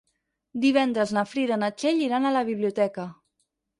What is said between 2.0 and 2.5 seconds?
iran a la